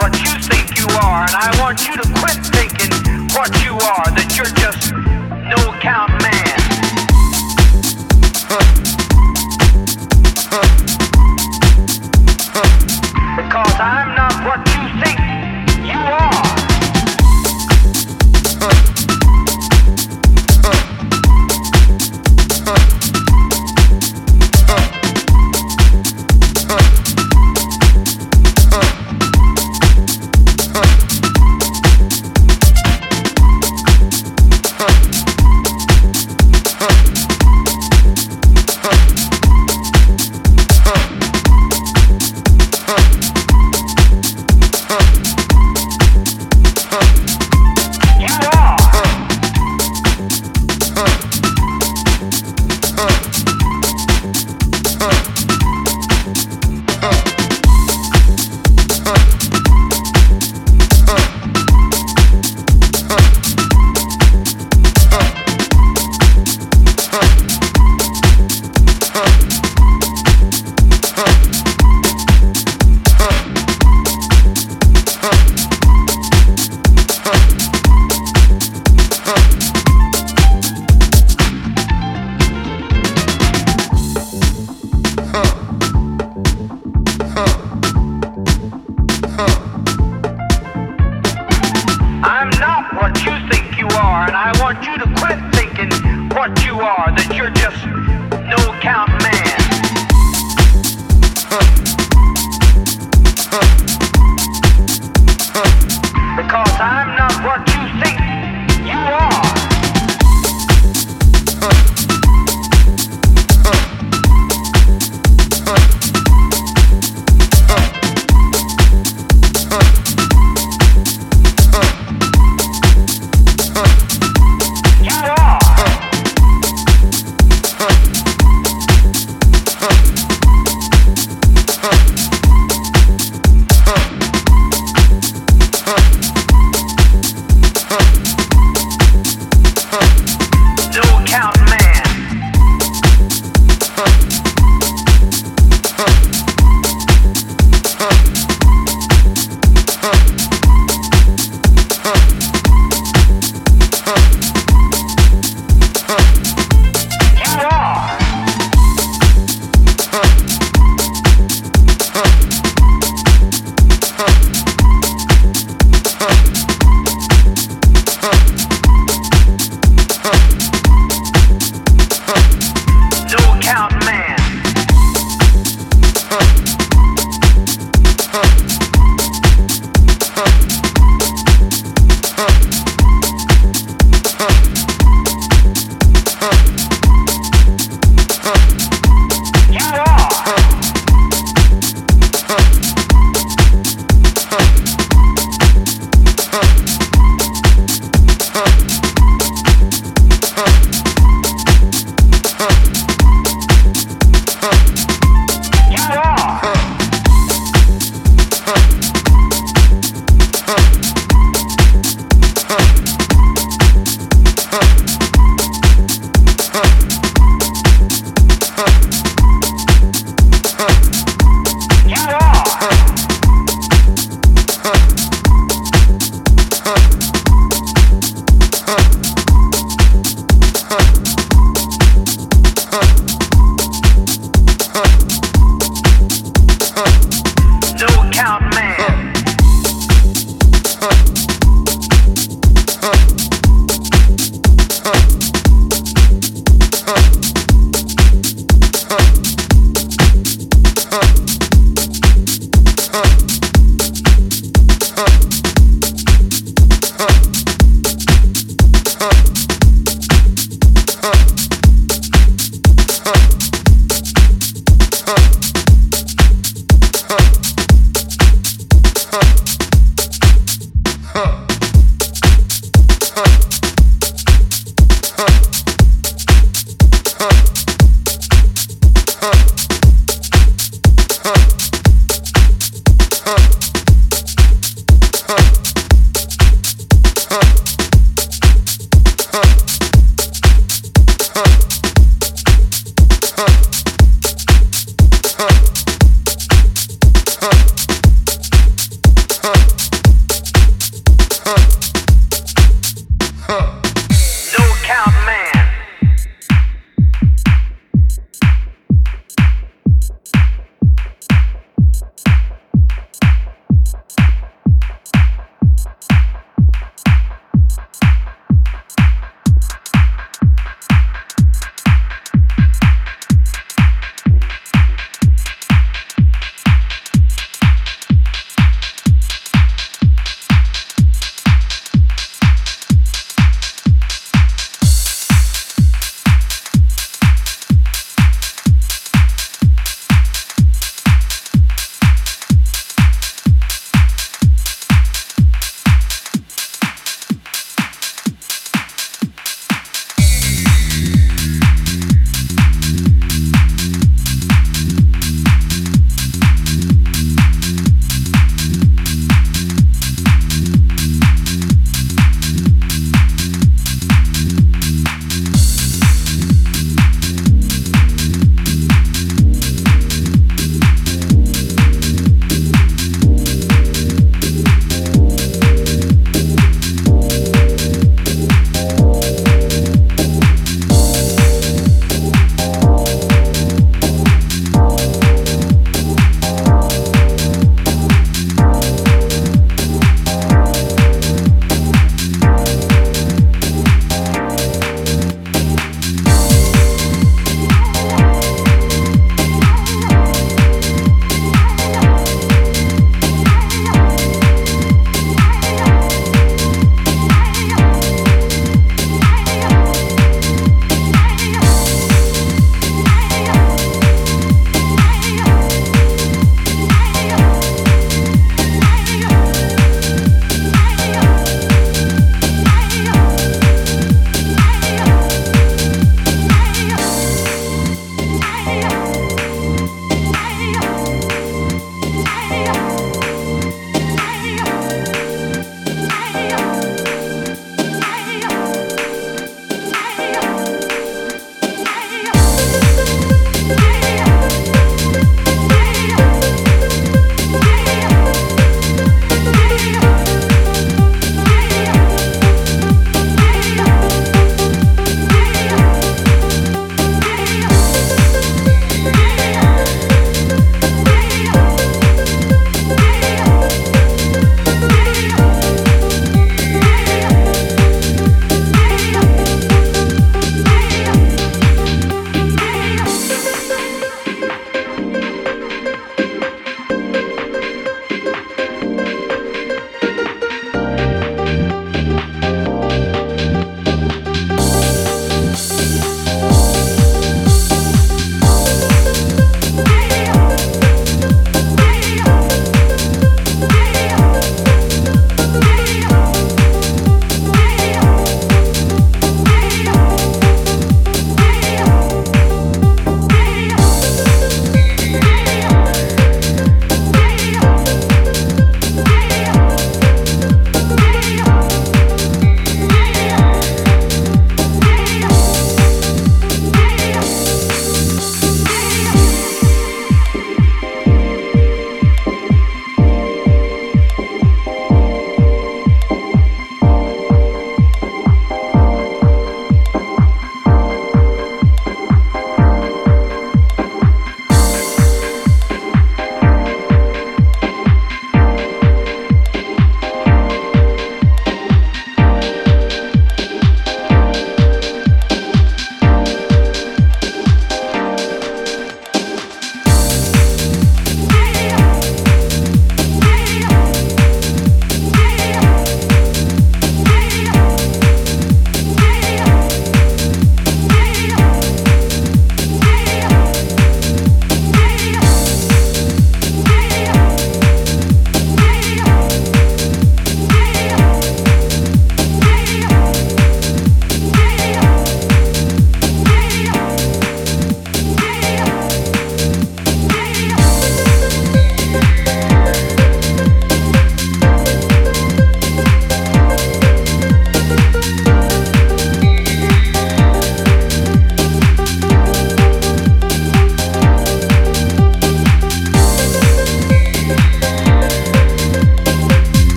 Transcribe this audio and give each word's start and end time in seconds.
what 0.00 0.14
you 0.22 0.30
think 0.46 0.78
you 0.78 0.86
are, 1.02 1.26
and 1.26 1.34
I 1.34 1.50
want 1.60 1.86
you 1.86 1.94
to 1.96 2.06
quit 2.20 2.38
thinking 2.54 2.90
what 3.34 3.50
you 3.62 3.74
are, 3.74 4.06
that 4.14 4.34
you're 4.36 4.52
just 4.54 4.92
no 5.50 5.72
count 5.80 6.07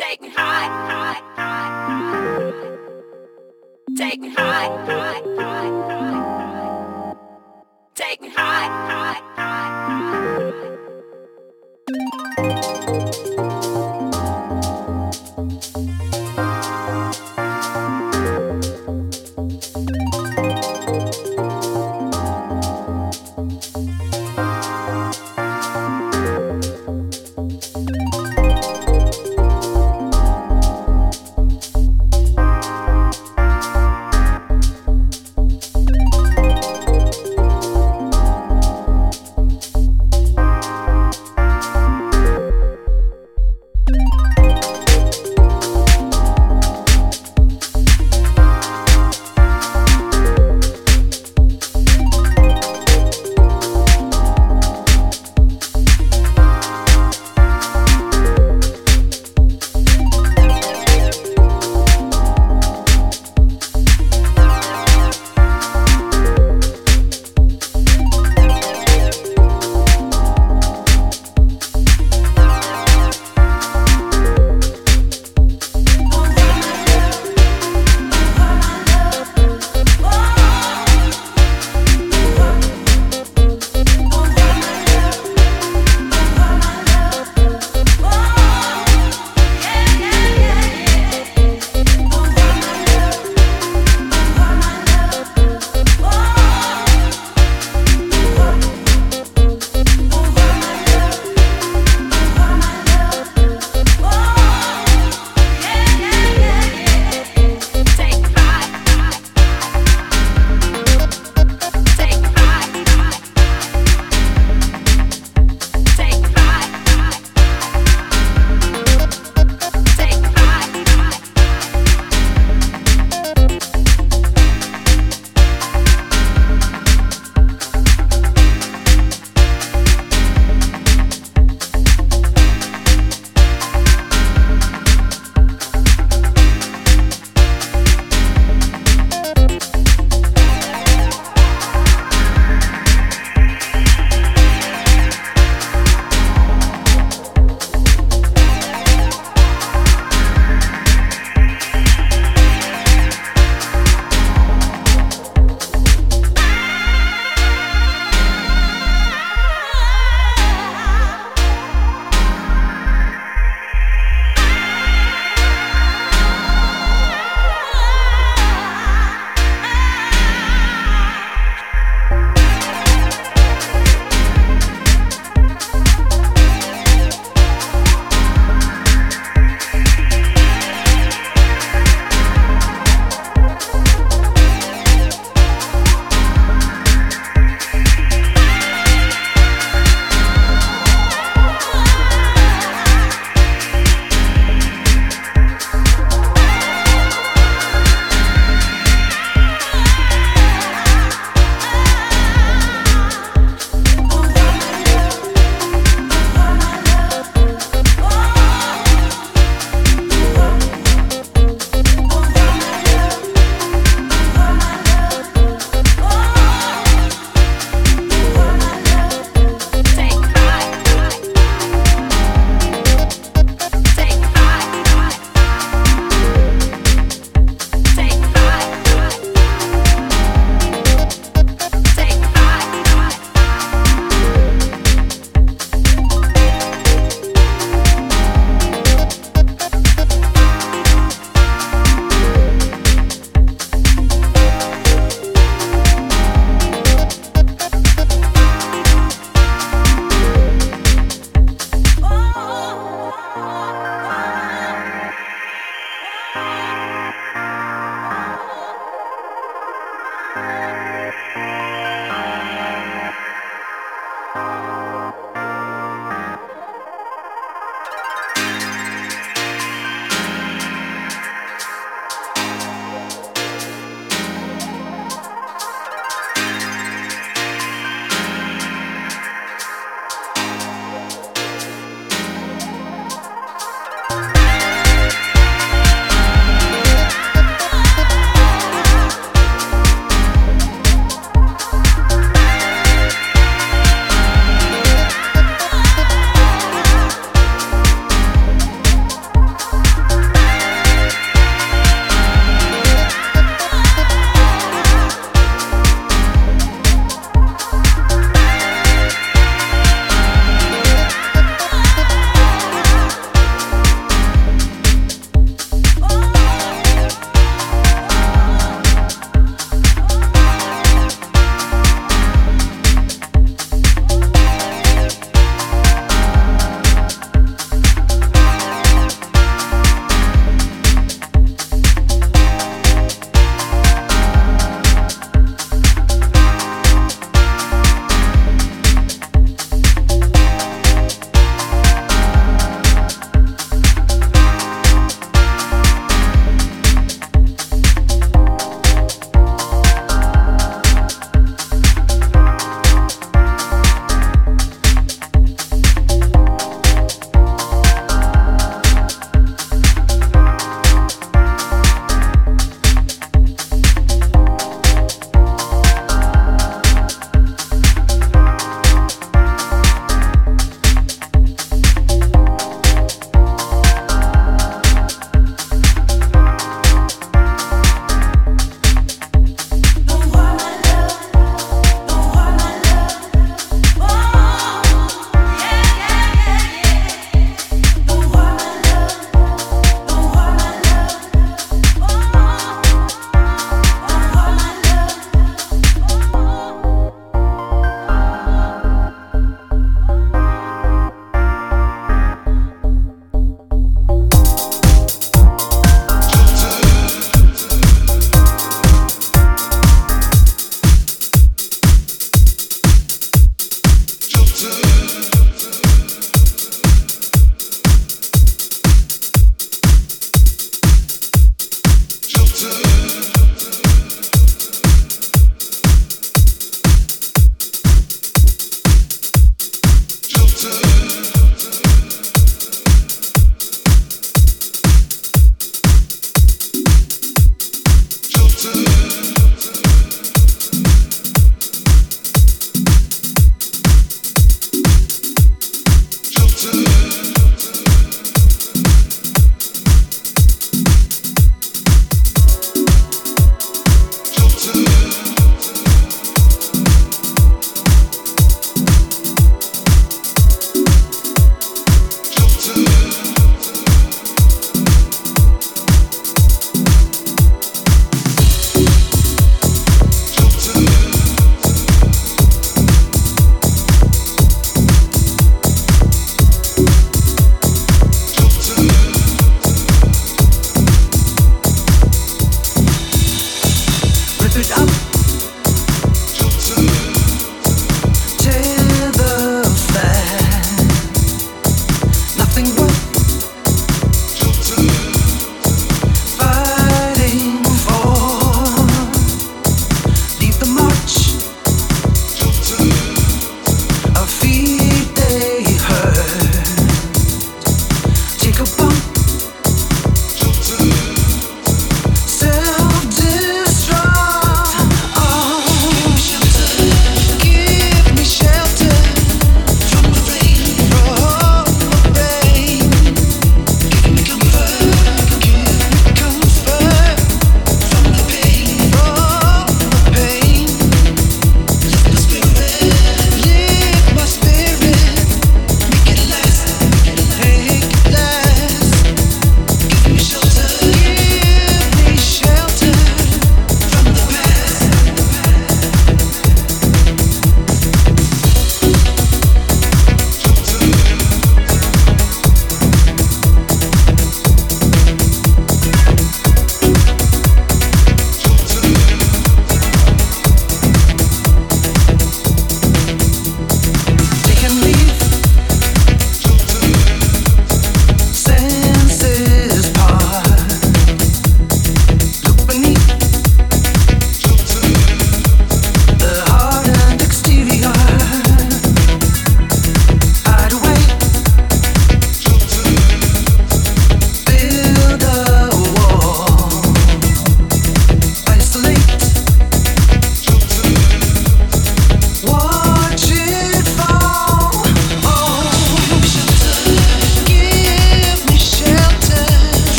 Take 0.00 0.22
me 0.22 0.30
high, 0.30 0.66
high, 0.88 1.20
high. 1.36 2.52
Take 3.96 4.18
me 4.20 4.30
high, 4.30 4.68
high, 4.86 5.22
high. 5.36 5.89